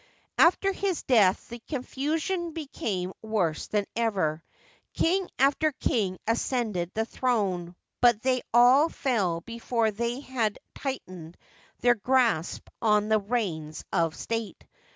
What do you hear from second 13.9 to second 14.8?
of state.